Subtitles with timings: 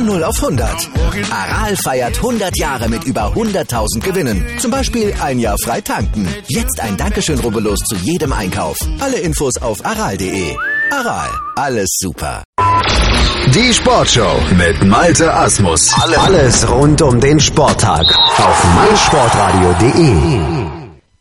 [0.00, 0.88] Von 0 auf 100.
[1.30, 4.46] Aral feiert 100 Jahre mit über 100.000 Gewinnen.
[4.58, 6.26] Zum Beispiel ein Jahr frei tanken.
[6.48, 8.78] Jetzt ein Dankeschön, rubbellos zu jedem Einkauf.
[8.98, 10.56] Alle Infos auf aral.de.
[10.90, 12.42] Aral, alles super.
[13.54, 15.92] Die Sportshow mit Malte Asmus.
[16.16, 18.06] Alles rund um den Sporttag
[18.38, 20.59] auf meinsportradio.de.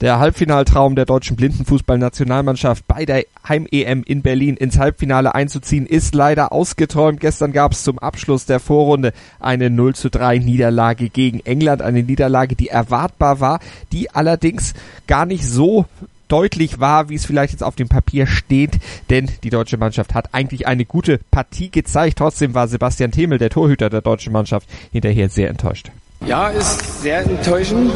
[0.01, 6.53] Der Halbfinaltraum der deutschen Blindenfußballnationalmannschaft bei der Heim-EM in Berlin ins Halbfinale einzuziehen, ist leider
[6.53, 7.19] ausgeträumt.
[7.19, 9.11] Gestern gab es zum Abschluss der Vorrunde
[9.41, 11.81] eine 0 zu 3 Niederlage gegen England.
[11.81, 13.59] Eine Niederlage, die erwartbar war,
[13.91, 14.73] die allerdings
[15.05, 15.83] gar nicht so
[16.29, 20.33] deutlich war, wie es vielleicht jetzt auf dem Papier steht, denn die deutsche Mannschaft hat
[20.33, 22.19] eigentlich eine gute Partie gezeigt.
[22.19, 25.91] Trotzdem war Sebastian Themel, der Torhüter der deutschen Mannschaft, hinterher sehr enttäuscht.
[26.25, 27.93] Ja, ist sehr enttäuschend.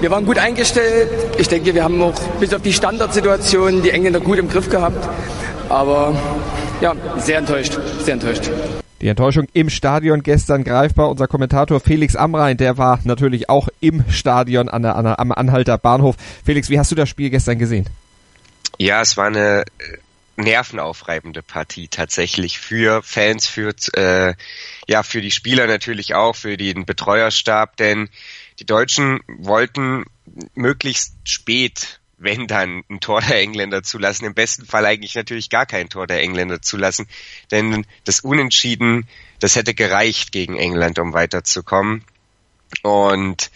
[0.00, 1.10] Wir waren gut eingestellt.
[1.38, 5.08] Ich denke, wir haben auch bis auf die Standardsituation die Engländer gut im Griff gehabt.
[5.68, 6.14] Aber
[6.80, 8.50] ja, sehr enttäuscht, sehr enttäuscht.
[9.00, 11.10] Die Enttäuschung im Stadion gestern greifbar.
[11.10, 15.32] Unser Kommentator Felix Amrein, der war natürlich auch im Stadion an der, an der, am
[15.32, 16.16] Anhalter Bahnhof.
[16.44, 17.86] Felix, wie hast du das Spiel gestern gesehen?
[18.78, 19.64] Ja, es war eine
[20.36, 24.34] nervenaufreibende Partie tatsächlich für Fans, für äh,
[24.86, 28.08] ja für die Spieler natürlich auch, für den Betreuerstab, denn
[28.58, 30.04] die Deutschen wollten
[30.54, 35.66] möglichst spät, wenn dann ein Tor der Engländer zulassen, im besten Fall eigentlich natürlich gar
[35.66, 37.06] kein Tor der Engländer zulassen,
[37.50, 39.06] denn das Unentschieden,
[39.40, 42.04] das hätte gereicht gegen England, um weiterzukommen.
[42.82, 43.50] Und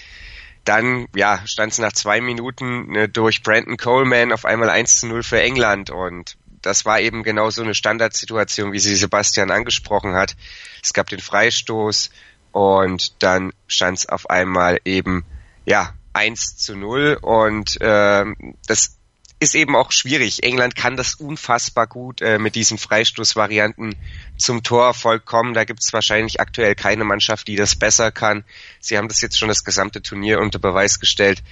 [0.64, 5.06] dann ja, stand es nach zwei Minuten ne, durch Brandon Coleman auf einmal 1 zu
[5.08, 5.90] 0 für England.
[5.90, 10.36] Und das war eben genau so eine Standardsituation, wie sie Sebastian angesprochen hat.
[10.82, 12.10] Es gab den Freistoß
[12.52, 15.24] und dann stand es auf einmal eben,
[15.64, 18.96] ja, 1 zu 0 und ähm, das
[19.38, 20.42] ist eben auch schwierig.
[20.42, 23.96] England kann das unfassbar gut äh, mit diesen Freistoßvarianten
[24.36, 25.54] zum Torerfolg kommen.
[25.54, 28.44] Da gibt es wahrscheinlich aktuell keine Mannschaft, die das besser kann.
[28.80, 31.42] Sie haben das jetzt schon das gesamte Turnier unter Beweis gestellt.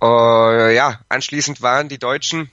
[0.00, 2.48] Uh, ja, anschließend waren die Deutschen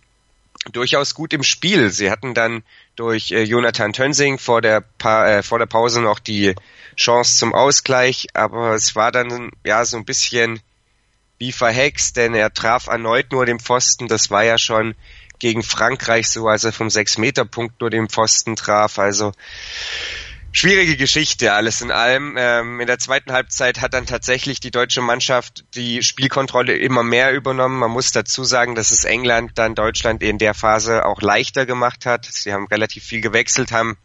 [0.71, 1.89] durchaus gut im Spiel.
[1.89, 2.63] Sie hatten dann
[2.95, 6.55] durch äh, Jonathan Tönsing vor der, pa äh, vor der Pause noch die
[6.95, 10.59] Chance zum Ausgleich, aber es war dann ja so ein bisschen
[11.37, 14.07] wie verhext, denn er traf erneut nur den Pfosten.
[14.07, 14.95] Das war ja schon
[15.39, 18.97] gegen Frankreich so, als er vom Sechs-Meter-Punkt nur den Pfosten traf.
[18.97, 19.33] Also
[20.57, 22.35] schwierige Geschichte, alles in allem.
[22.35, 27.31] Ähm, in der zweiten Halbzeit hat dann tatsächlich die deutsche Mannschaft die Spielkontrolle immer mehr
[27.31, 27.77] übernommen.
[27.77, 32.07] Man muss dazu sagen, dass es England dann Deutschland in der Phase auch leichter gemacht
[32.07, 32.25] hat.
[32.25, 33.97] Sie haben relativ viel gewechselt, haben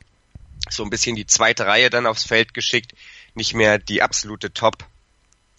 [0.68, 2.92] so ein bisschen die zweite Reihe dann aufs Feld geschickt,
[3.34, 4.84] nicht mehr die absolute Top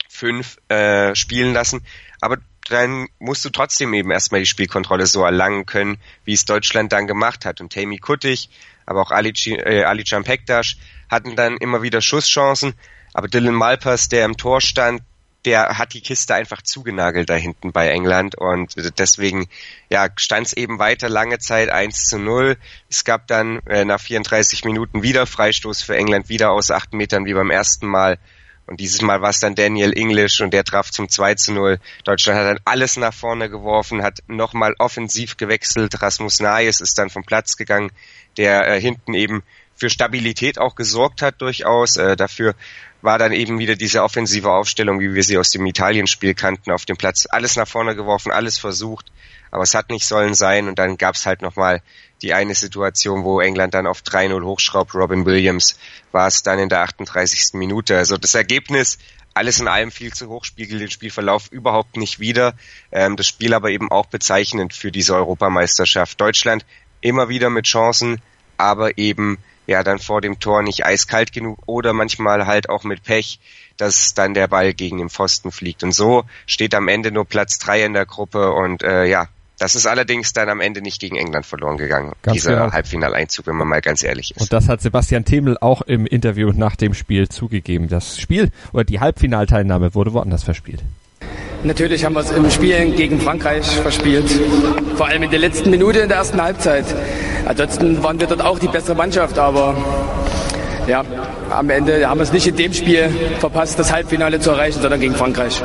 [0.10, 1.84] 5 äh, spielen lassen.
[2.22, 2.38] Aber
[2.70, 7.08] dann musst du trotzdem eben erstmal die Spielkontrolle so erlangen können, wie es Deutschland dann
[7.08, 7.62] gemacht hat.
[7.62, 8.50] Und Tammy Kuttig
[8.86, 10.76] aber auch Ali, äh, Ali Pektas
[11.10, 12.74] hatten dann immer wieder Schusschancen.
[13.14, 15.02] Aber Dylan Malpers, der im Tor stand,
[15.46, 19.48] der hat die Kiste einfach zugenagelt da hinten bei England und deswegen
[19.90, 22.58] ja stand es eben weiter lange Zeit 1 zu 0.
[22.90, 27.26] Es gab dann äh, nach 34 Minuten wieder Freistoß für England, wieder aus acht Metern
[27.26, 28.20] wie beim ersten Mal.
[28.66, 31.80] Und dieses Mal war es dann Daniel English und der traf zum 2 zu 0.
[32.06, 36.02] Deutschland hat dann alles nach vorne geworfen, hat nochmal offensiv gewechselt.
[36.02, 37.92] Rasmus Nayes ist dann vom Platz gegangen
[38.38, 39.44] der äh, hinten eben
[39.76, 41.98] für Stabilität auch gesorgt hat durchaus.
[41.98, 42.56] Äh, dafür
[43.02, 46.86] war dann eben wieder diese offensive Aufstellung, wie wir sie aus dem Italienspiel kannten, auf
[46.86, 47.28] dem Platz.
[47.30, 49.12] Alles nach vorne geworfen, alles versucht,
[49.54, 50.68] aber es hat nicht sollen sein.
[50.68, 51.84] Und dann gab es halt nochmal
[52.24, 54.96] die eine Situation, wo England dann auf 3-0 hochschraubt.
[54.96, 55.78] Robin Williams
[56.12, 57.54] war es dann in der 38.
[57.54, 57.96] Minute.
[57.96, 58.98] Also das Ergebnis
[59.36, 62.56] alles in allem viel zu hoch, spiegelt den Spielverlauf überhaupt nicht wider.
[62.92, 66.20] Ähm, das Spiel aber eben auch bezeichnend für diese Europameisterschaft.
[66.20, 66.66] Deutschland
[67.02, 68.22] immer wieder mit Chancen,
[68.58, 69.38] aber eben
[69.68, 73.40] ja dann vor dem Tor nicht eiskalt genug oder manchmal halt auch mit Pech,
[73.78, 75.84] dass dann der Ball gegen den Pfosten fliegt.
[75.84, 79.76] Und so steht am Ende nur Platz drei in der Gruppe und äh, ja, das
[79.76, 82.72] ist allerdings dann am Ende nicht gegen England verloren gegangen, ganz dieser genau.
[82.72, 84.42] Halbfinaleinzug, wenn man mal ganz ehrlich ist.
[84.42, 87.88] Und das hat Sebastian Themel auch im Interview nach dem Spiel zugegeben.
[87.88, 90.82] Das Spiel oder die Halbfinalteilnahme wurde woanders verspielt.
[91.64, 94.30] Natürlich haben wir es im Spiel gegen Frankreich verspielt.
[94.96, 96.86] Vor allem in der letzten Minute in der ersten Halbzeit.
[97.46, 99.78] Ansonsten waren wir dort auch die bessere Mannschaft, aber
[100.88, 101.06] ja,
[101.50, 105.00] am Ende haben wir es nicht in dem Spiel verpasst, das Halbfinale zu erreichen, sondern
[105.00, 105.62] gegen Frankreich.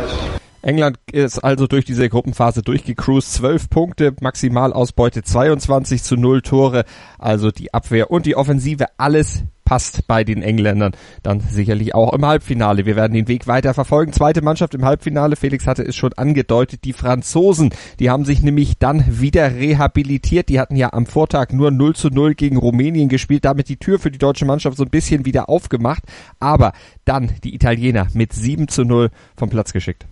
[0.62, 3.32] England ist also durch diese Gruppenphase durchgecruised.
[3.34, 6.84] 12 Punkte, Maximalausbeute 22 zu 0 Tore.
[7.18, 12.24] Also die Abwehr und die Offensive, alles passt bei den Engländern dann sicherlich auch im
[12.24, 12.86] Halbfinale.
[12.86, 14.14] Wir werden den Weg weiter verfolgen.
[14.14, 17.70] Zweite Mannschaft im Halbfinale, Felix hatte es schon angedeutet, die Franzosen,
[18.00, 20.48] die haben sich nämlich dann wieder rehabilitiert.
[20.48, 23.98] Die hatten ja am Vortag nur 0 zu 0 gegen Rumänien gespielt, damit die Tür
[23.98, 26.02] für die deutsche Mannschaft so ein bisschen wieder aufgemacht.
[26.40, 26.72] Aber
[27.04, 30.06] dann die Italiener mit 7 zu 0 vom Platz geschickt.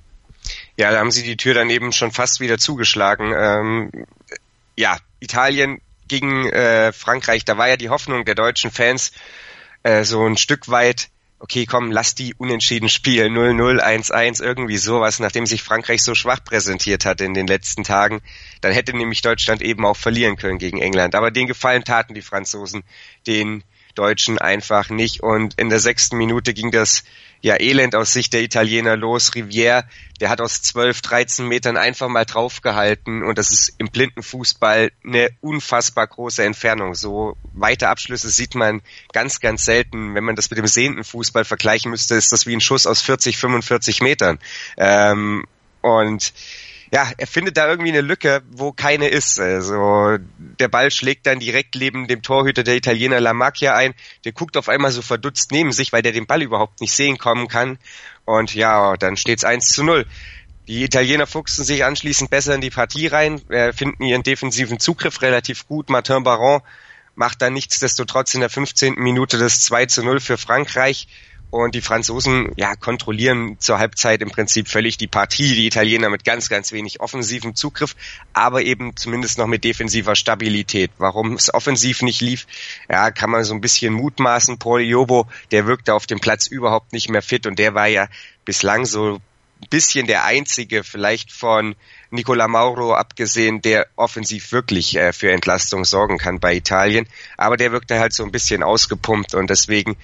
[0.77, 3.33] Ja, da haben sie die Tür dann eben schon fast wieder zugeschlagen.
[3.35, 4.07] Ähm,
[4.77, 9.13] ja, Italien gegen äh, Frankreich, da war ja die Hoffnung der deutschen Fans
[9.83, 11.09] äh, so ein Stück weit,
[11.39, 16.43] okay, komm, lass die unentschieden spielen, 0-0, 1-1, irgendwie sowas, nachdem sich Frankreich so schwach
[16.45, 18.21] präsentiert hat in den letzten Tagen,
[18.61, 21.15] dann hätte nämlich Deutschland eben auch verlieren können gegen England.
[21.15, 22.85] Aber den Gefallen taten die Franzosen
[23.27, 23.65] den
[23.97, 25.23] Deutschen einfach nicht.
[25.23, 27.03] Und in der sechsten Minute ging das
[27.41, 29.33] ja elend aus Sicht der Italiener los.
[29.33, 29.85] Rivière,
[30.21, 34.91] der hat aus 12, 13 Metern einfach mal draufgehalten und das ist im blinden Fußball
[35.05, 36.95] eine unfassbar große Entfernung.
[36.95, 38.83] So weite Abschlüsse sieht man
[39.13, 40.15] ganz, ganz selten.
[40.15, 43.03] Wenn man das mit dem sehenden Fußball vergleichen müsste, ist das wie ein Schuss aus
[43.03, 44.39] 40, 45 Metern.
[44.77, 45.45] Ähm,
[45.83, 46.33] und
[46.97, 49.39] ja, er findet da irgendwie eine Lücke, wo keine ist.
[49.39, 53.93] Also der Ball schlägt dann direkt neben dem Torhüter der Italiener La Macchia ein.
[54.25, 57.19] Der guckt auf einmal so verdutzt neben sich, weil der den Ball überhaupt nicht sehen
[57.19, 57.77] kommen kann.
[58.25, 60.07] Und ja, dann steht's 1 zu 0.
[60.69, 65.21] Die Italiener fuchsen sich anschließend besser in die Partie rein, äh, finden ihren defensiven Zugriff
[65.21, 65.91] relativ gut.
[65.91, 66.63] Martin Baron
[67.15, 68.95] macht dann nichtsdestotrotz in der 15.
[68.95, 71.09] Minute das 2 zu 0 für Frankreich.
[71.51, 75.55] Und die Franzosen ja, kontrollieren zur Halbzeit im Prinzip völlig die Partie.
[75.55, 77.95] Die Italiener mit ganz, ganz wenig offensivem Zugriff,
[78.33, 80.91] aber eben zumindest noch mit defensiver Stabilität.
[80.99, 82.47] Warum es offensiv nicht lief,
[82.91, 84.59] ja, kann man so ein bisschen mutmaßen.
[84.59, 88.09] Paul Iobo, der wirkte auf dem Platz überhaupt nicht mehr fit und der war ja
[88.45, 89.21] bislang so
[89.63, 91.77] ein bisschen der einzige, vielleicht von
[92.11, 97.07] Nicola Mauro abgesehen, der offensiv wirklich äh, für Entlastung sorgen kann bei Italien.
[97.37, 99.97] Aber der wirkte halt so ein bisschen ausgepumpt und deswegen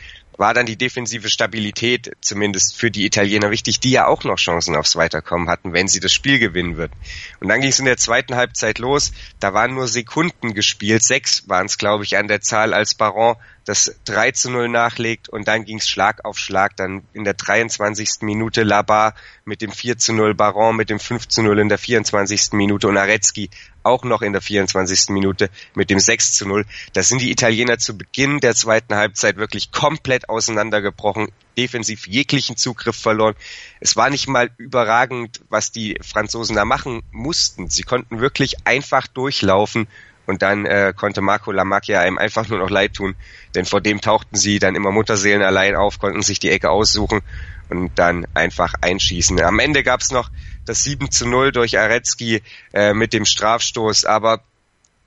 [0.43, 4.75] war dann die defensive Stabilität zumindest für die Italiener wichtig, die ja auch noch Chancen
[4.75, 6.95] aufs Weiterkommen hatten, wenn sie das Spiel gewinnen würden.
[7.39, 9.13] Und dann ging es in der zweiten Halbzeit los.
[9.39, 11.05] Da waren nur Sekunden gespielt.
[11.05, 15.29] Sechs waren es, glaube ich, an der Zahl, als Baron das 3 zu 0 nachlegt
[15.29, 16.77] und dann ging es Schlag auf Schlag.
[16.77, 18.23] Dann in der 23.
[18.23, 19.15] Minute Labar
[19.45, 22.53] mit dem 4 zu 0, Baron mit dem 5 zu 0 in der 24.
[22.53, 23.51] Minute und Aretzky
[23.85, 25.11] auch noch in der 24.
[25.11, 26.65] Minute mit dem 6 zu 0.
[26.93, 32.97] Da sind die Italiener zu Beginn der zweiten Halbzeit wirklich komplett auseinandergebrochen, defensiv jeglichen Zugriff
[32.97, 33.35] verloren.
[33.81, 37.69] Es war nicht mal überragend, was die Franzosen da machen mussten.
[37.69, 39.89] Sie konnten wirklich einfach durchlaufen
[40.27, 43.15] und dann äh, konnte Marco Lamacchia einem einfach nur noch leid tun,
[43.55, 47.21] denn vor dem tauchten sie dann immer Mutterseelen allein auf, konnten sich die Ecke aussuchen
[47.69, 49.41] und dann einfach einschießen.
[49.43, 50.31] Am Ende gab's noch
[50.65, 52.43] das 7 zu 0 durch Aretzky
[52.73, 54.43] äh, mit dem Strafstoß, aber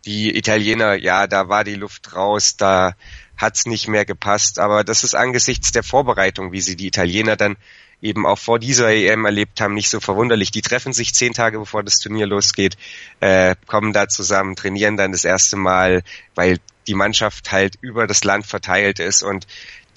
[0.05, 2.93] die Italiener, ja, da war die Luft raus, da
[3.37, 7.57] hat's nicht mehr gepasst, aber das ist angesichts der Vorbereitung, wie sie die Italiener dann
[8.01, 10.51] eben auch vor dieser EM erlebt haben, nicht so verwunderlich.
[10.51, 12.77] Die treffen sich zehn Tage bevor das Turnier losgeht,
[13.19, 16.03] äh, kommen da zusammen, trainieren dann das erste Mal,
[16.35, 19.47] weil die Mannschaft halt über das Land verteilt ist und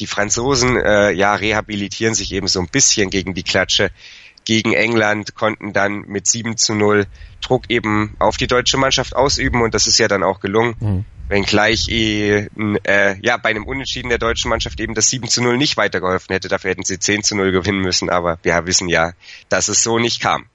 [0.01, 3.91] die Franzosen äh, ja rehabilitieren sich eben so ein bisschen gegen die Klatsche
[4.45, 7.07] gegen England, konnten dann mit 7 zu 0
[7.43, 10.77] Druck eben auf die deutsche Mannschaft ausüben und das ist ja dann auch gelungen.
[10.81, 11.05] Mhm.
[11.29, 12.49] Wenngleich äh,
[13.23, 16.49] ja, bei einem Unentschieden der deutschen Mannschaft eben das 7 zu 0 nicht weitergeholfen hätte.
[16.49, 19.13] Dafür hätten sie 10 zu 0 gewinnen müssen, aber wir wissen ja,
[19.49, 20.47] dass es so nicht kam.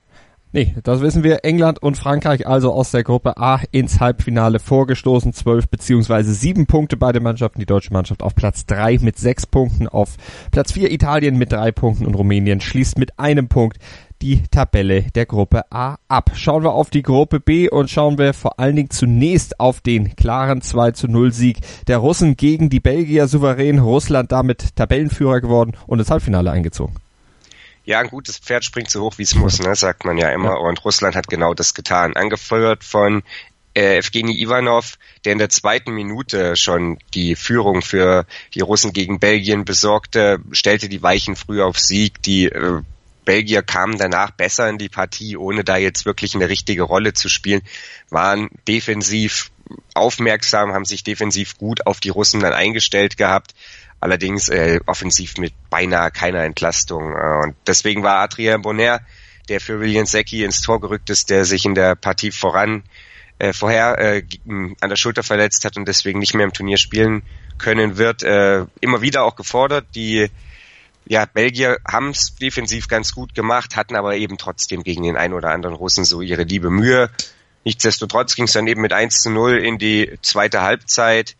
[0.55, 1.43] Nee, das wissen wir.
[1.45, 5.33] England und Frankreich also aus der Gruppe A ins Halbfinale vorgestoßen.
[5.33, 7.59] Zwölf beziehungsweise sieben Punkte beide Mannschaften.
[7.59, 9.87] Die deutsche Mannschaft auf Platz drei mit sechs Punkten.
[9.87, 10.15] Auf
[10.51, 13.79] Platz vier Italien mit drei Punkten und Rumänien schließt mit einem Punkt
[14.23, 16.31] die Tabelle der Gruppe A ab.
[16.35, 20.15] Schauen wir auf die Gruppe B und schauen wir vor allen Dingen zunächst auf den
[20.15, 23.79] klaren 2 zu 0 Sieg der Russen gegen die Belgier souverän.
[23.79, 26.95] Russland damit Tabellenführer geworden und ins Halbfinale eingezogen
[27.85, 30.61] ja, ein gutes Pferd springt so hoch, wie es muss, ne, sagt man ja immer.
[30.61, 32.15] Und Russland hat genau das getan.
[32.15, 33.23] Angefeuert von
[33.73, 39.19] äh, Evgeny Ivanov, der in der zweiten Minute schon die Führung für die Russen gegen
[39.19, 42.21] Belgien besorgte, stellte die Weichen früh auf Sieg.
[42.21, 42.83] Die äh,
[43.25, 47.29] Belgier kamen danach besser in die Partie, ohne da jetzt wirklich eine richtige Rolle zu
[47.29, 47.61] spielen,
[48.09, 49.51] waren defensiv
[49.93, 53.53] aufmerksam, haben sich defensiv gut auf die Russen dann eingestellt gehabt,
[53.99, 57.13] allerdings äh, offensiv mit beinahe keiner Entlastung.
[57.13, 59.01] Äh, und deswegen war Adrien Bonner,
[59.49, 62.83] der für William Secchi ins Tor gerückt ist, der sich in der Partie voran
[63.39, 67.23] äh, vorher äh, an der Schulter verletzt hat und deswegen nicht mehr im Turnier spielen
[67.57, 69.85] können wird, äh, immer wieder auch gefordert.
[69.95, 70.29] Die
[71.05, 75.33] ja, Belgier haben es defensiv ganz gut gemacht, hatten aber eben trotzdem gegen den einen
[75.33, 77.09] oder anderen Russen so ihre liebe Mühe.
[77.65, 81.35] Nichtsdestotrotz ging es dann eben mit 1 zu 0 in die zweite Halbzeit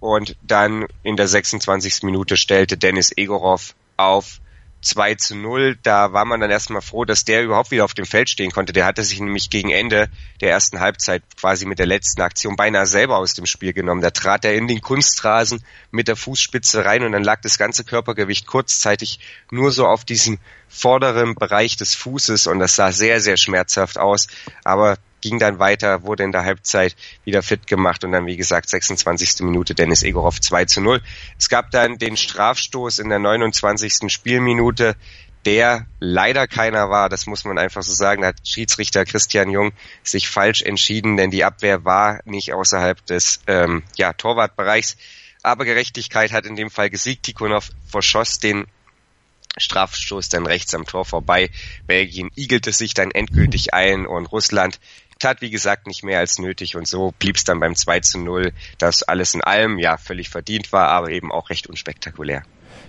[0.00, 2.02] Und dann in der 26.
[2.02, 4.40] Minute stellte Dennis Egorov auf
[4.82, 5.78] 2 zu 0.
[5.82, 8.72] Da war man dann erstmal froh, dass der überhaupt wieder auf dem Feld stehen konnte.
[8.72, 10.08] Der hatte sich nämlich gegen Ende
[10.40, 14.02] der ersten Halbzeit quasi mit der letzten Aktion beinahe selber aus dem Spiel genommen.
[14.02, 17.84] Da trat er in den Kunstrasen mit der Fußspitze rein und dann lag das ganze
[17.84, 19.20] Körpergewicht kurzzeitig
[19.50, 24.26] nur so auf diesem vorderen Bereich des Fußes und das sah sehr, sehr schmerzhaft aus.
[24.64, 28.68] Aber ging dann weiter, wurde in der Halbzeit wieder fit gemacht und dann, wie gesagt,
[28.68, 29.40] 26.
[29.40, 31.00] Minute Dennis Egorov 2 zu 0.
[31.38, 34.12] Es gab dann den Strafstoß in der 29.
[34.12, 34.96] Spielminute,
[35.44, 38.22] der leider keiner war, das muss man einfach so sagen.
[38.22, 43.40] Da hat Schiedsrichter Christian Jung sich falsch entschieden, denn die Abwehr war nicht außerhalb des
[43.46, 44.96] ähm, ja, Torwartbereichs.
[45.42, 47.24] Aber Gerechtigkeit hat in dem Fall gesiegt.
[47.24, 48.66] Tikhonov verschoss den
[49.58, 51.50] Strafstoß dann rechts am Tor vorbei.
[51.86, 54.80] Belgien igelte sich dann endgültig ein und Russland
[55.22, 58.18] tat, wie gesagt, nicht mehr als nötig und so blieb es dann beim 2 zu
[58.18, 62.42] 0, das alles in allem ja völlig verdient war, aber eben auch recht unspektakulär.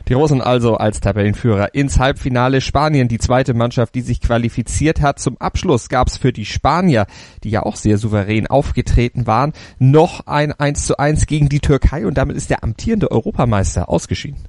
[0.07, 2.59] Die Russen also als Tabellenführer ins Halbfinale.
[2.59, 5.19] Spanien, die zweite Mannschaft, die sich qualifiziert hat.
[5.19, 7.05] Zum Abschluss gab es für die Spanier,
[7.43, 12.05] die ja auch sehr souverän aufgetreten waren, noch ein 1 zu 1 gegen die Türkei
[12.05, 14.43] und damit ist der amtierende Europameister ausgeschieden.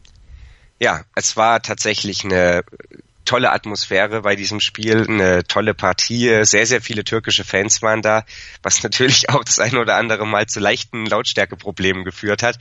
[0.81, 2.65] Ja, es war tatsächlich eine
[3.25, 8.25] tolle Atmosphäre bei diesem Spiel, eine tolle Partie, sehr, sehr viele türkische Fans waren da,
[8.63, 12.59] was natürlich auch das eine oder andere Mal zu leichten Lautstärkeproblemen geführt hat.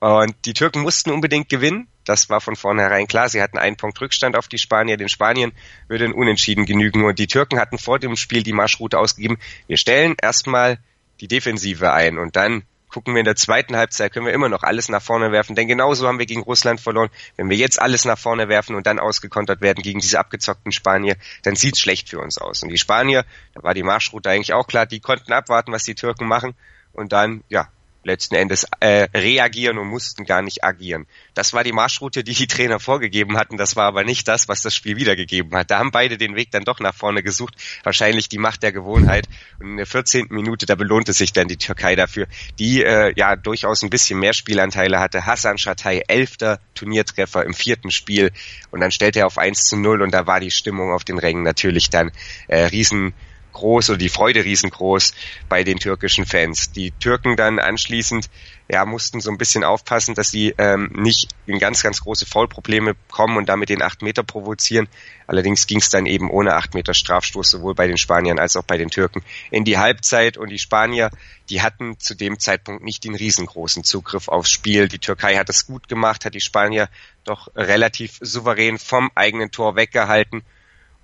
[0.00, 1.88] Und die Türken mussten unbedingt gewinnen.
[2.04, 3.28] Das war von vornherein klar.
[3.28, 4.96] Sie hatten einen Punkt Rückstand auf die Spanier.
[4.96, 5.52] Den Spanien
[5.88, 7.04] würde ein Unentschieden genügen.
[7.04, 9.38] Und die Türken hatten vor dem Spiel die Marschroute ausgegeben.
[9.66, 10.78] Wir stellen erstmal
[11.20, 12.64] die Defensive ein und dann
[12.94, 15.66] gucken wir in der zweiten Halbzeit, können wir immer noch alles nach vorne werfen, denn
[15.66, 17.10] genauso haben wir gegen Russland verloren.
[17.36, 21.16] Wenn wir jetzt alles nach vorne werfen und dann ausgekontert werden gegen diese abgezockten Spanier,
[21.42, 22.62] dann sieht's schlecht für uns aus.
[22.62, 25.96] Und die Spanier, da war die Marschroute eigentlich auch klar, die konnten abwarten, was die
[25.96, 26.54] Türken machen
[26.92, 27.68] und dann, ja,
[28.04, 31.06] letzten Endes äh, reagieren und mussten gar nicht agieren.
[31.34, 33.56] Das war die Marschroute, die die Trainer vorgegeben hatten.
[33.56, 35.70] Das war aber nicht das, was das Spiel wiedergegeben hat.
[35.70, 37.54] Da haben beide den Weg dann doch nach vorne gesucht.
[37.82, 39.26] Wahrscheinlich die Macht der Gewohnheit.
[39.60, 40.26] Und in der 14.
[40.30, 42.26] Minute, da belohnte sich dann die Türkei dafür,
[42.58, 45.26] die äh, ja durchaus ein bisschen mehr Spielanteile hatte.
[45.26, 48.30] Hassan Schatay, elfter Turniertreffer im vierten Spiel.
[48.70, 51.18] Und dann stellte er auf 1 zu 0 und da war die Stimmung auf den
[51.18, 52.12] Rängen natürlich dann
[52.48, 53.14] äh, riesen
[53.54, 55.14] groß oder die Freude riesengroß
[55.48, 56.72] bei den türkischen Fans.
[56.72, 58.28] Die Türken dann anschließend
[58.68, 62.94] ja mussten so ein bisschen aufpassen, dass sie ähm, nicht in ganz ganz große Foulprobleme
[63.10, 64.88] kommen und damit den acht Meter provozieren.
[65.26, 68.62] Allerdings ging es dann eben ohne acht Meter Strafstoß sowohl bei den Spaniern als auch
[68.62, 71.10] bei den Türken in die Halbzeit und die Spanier,
[71.50, 74.88] die hatten zu dem Zeitpunkt nicht den riesengroßen Zugriff aufs Spiel.
[74.88, 76.88] Die Türkei hat es gut gemacht, hat die Spanier
[77.24, 80.42] doch relativ souverän vom eigenen Tor weggehalten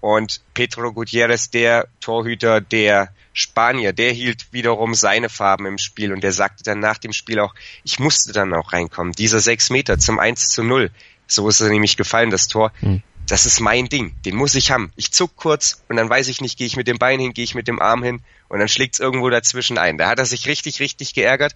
[0.00, 6.22] und Pedro Gutierrez, der Torhüter der Spanier, der hielt wiederum seine Farben im Spiel und
[6.22, 7.54] der sagte dann nach dem Spiel auch,
[7.84, 9.12] ich musste dann auch reinkommen.
[9.12, 10.90] Dieser sechs Meter zum 1 zu 0,
[11.26, 12.72] so ist er nämlich gefallen, das Tor.
[12.80, 13.02] Hm.
[13.28, 14.90] Das ist mein Ding, den muss ich haben.
[14.96, 17.44] Ich zuck kurz und dann weiß ich nicht, gehe ich mit dem Bein hin, gehe
[17.44, 19.98] ich mit dem Arm hin und dann schlägt's irgendwo dazwischen ein.
[19.98, 21.54] Da hat er sich richtig, richtig geärgert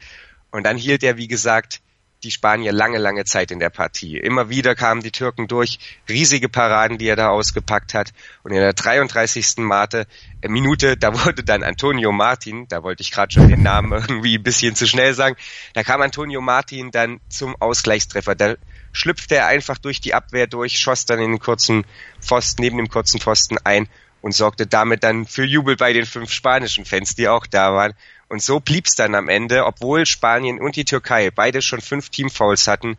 [0.52, 1.80] und dann hielt er, wie gesagt,
[2.24, 4.16] die Spanier lange, lange Zeit in der Partie.
[4.18, 5.78] Immer wieder kamen die Türken durch,
[6.08, 8.12] riesige Paraden, die er da ausgepackt hat.
[8.42, 9.58] Und in der 33.
[9.58, 10.06] Mate,
[10.40, 14.38] äh, Minute, da wurde dann Antonio Martin, da wollte ich gerade schon den Namen irgendwie
[14.38, 15.36] ein bisschen zu schnell sagen,
[15.74, 18.34] da kam Antonio Martin dann zum Ausgleichstreffer.
[18.34, 18.56] Da
[18.92, 21.84] schlüpfte er einfach durch die Abwehr durch, schoss dann in den kurzen
[22.20, 23.88] Pfosten, neben dem kurzen Pfosten ein
[24.24, 27.92] und sorgte damit dann für Jubel bei den fünf spanischen Fans, die auch da waren.
[28.28, 32.68] Und so blieb's dann am Ende, obwohl Spanien und die Türkei beide schon fünf Teamfouls
[32.68, 32.96] hatten,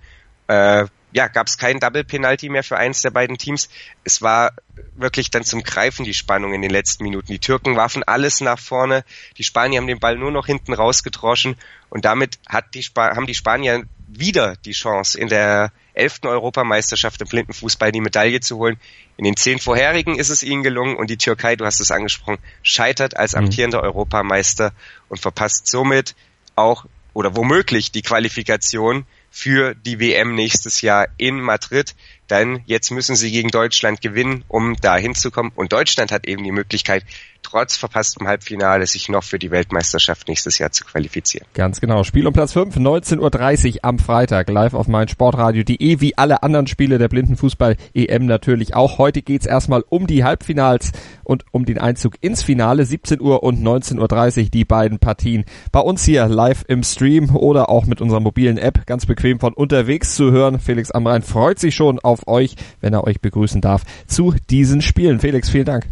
[0.48, 3.70] äh, ja, gab es kein Double Penalty mehr für eins der beiden Teams.
[4.04, 4.52] Es war
[4.96, 7.28] wirklich dann zum Greifen die Spannung in den letzten Minuten.
[7.32, 9.06] Die Türken warfen alles nach vorne,
[9.38, 11.56] die Spanier haben den Ball nur noch hinten rausgedroschen
[11.90, 17.28] und damit hat die haben die Spanier wieder die Chance in der elften Europameisterschaft im
[17.28, 18.78] Blindenfußball die Medaille zu holen.
[19.18, 22.38] In den zehn vorherigen ist es ihnen gelungen und die Türkei, du hast es angesprochen,
[22.64, 23.40] scheitert als mhm.
[23.46, 23.86] amtierender mhm.
[23.86, 24.74] Europameister
[25.10, 26.16] und verpasst somit
[26.56, 31.96] auch oder womöglich die Qualifikation für die WM nächstes Jahr in Madrid.
[32.30, 35.52] Denn jetzt müssen sie gegen Deutschland gewinnen, um da hinzukommen.
[35.56, 37.04] Und Deutschland hat eben die Möglichkeit,
[37.46, 41.48] trotz verpasstem Halbfinale sich noch für die Weltmeisterschaft nächstes Jahr zu qualifizieren.
[41.54, 42.04] Ganz genau.
[42.04, 46.98] Spiel um Platz 5, 19.30 Uhr am Freitag, live auf meinsportradio.de, wie alle anderen Spiele
[46.98, 48.98] der Blindenfußball-EM natürlich auch.
[48.98, 50.92] Heute geht's erstmal um die Halbfinals
[51.24, 55.46] und um den Einzug ins Finale, 17 Uhr und 19.30 Uhr, die beiden Partien.
[55.72, 59.54] Bei uns hier live im Stream oder auch mit unserer mobilen App, ganz bequem von
[59.54, 60.60] unterwegs zu hören.
[60.60, 65.20] Felix Amrein freut sich schon auf euch, wenn er euch begrüßen darf zu diesen Spielen.
[65.20, 65.86] Felix, vielen Dank.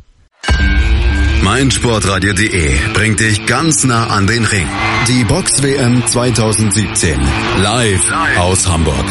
[1.43, 4.67] meinsportradio.de bringt dich ganz nah an den Ring.
[5.07, 7.19] Die Box WM 2017.
[7.57, 9.05] Live aus Hamburg.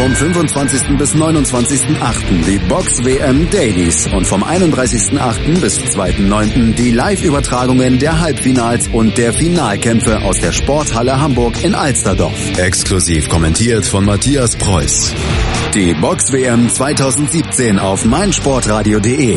[0.00, 0.96] Vom 25.
[0.96, 2.44] bis 29.8.
[2.46, 5.60] die Box WM Dailies und vom 31.8.
[5.60, 6.72] bis 2.9.
[6.72, 12.32] die Live-Übertragungen der Halbfinals und der Finalkämpfe aus der Sporthalle Hamburg in Alsterdorf.
[12.56, 15.12] Exklusiv kommentiert von Matthias Preuß.
[15.74, 19.36] Die Box WM 2017 auf meinsportradio.de.